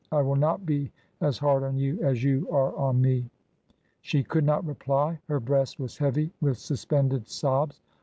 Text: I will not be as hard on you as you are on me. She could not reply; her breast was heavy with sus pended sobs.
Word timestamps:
I 0.11 0.23
will 0.23 0.35
not 0.35 0.65
be 0.65 0.91
as 1.21 1.37
hard 1.37 1.61
on 1.61 1.77
you 1.77 1.99
as 2.01 2.23
you 2.23 2.47
are 2.49 2.75
on 2.75 2.99
me. 2.99 3.29
She 4.01 4.23
could 4.23 4.43
not 4.43 4.65
reply; 4.65 5.19
her 5.27 5.39
breast 5.39 5.79
was 5.79 5.95
heavy 5.99 6.31
with 6.41 6.57
sus 6.57 6.85
pended 6.85 7.27
sobs. 7.29 7.79